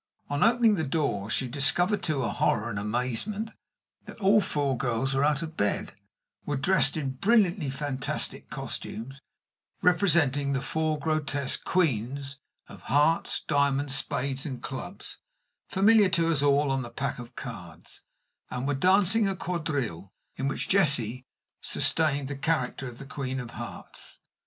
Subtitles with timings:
[0.31, 3.51] On opening the door, she discovered, to her horror and amazement,
[4.05, 5.93] that all four girls were out of bed
[6.43, 9.21] were dressed in brilliantly fantastic costumes,
[9.83, 15.19] representing the four grotesque "Queens" of Hearts, Diamonds, Spades, and Clubs,
[15.67, 18.01] familiar to us all on the pack of cards
[18.49, 21.27] and were dancing a quadrille, in which Jessie
[21.61, 24.17] sustained the character of The Queen of Hearts.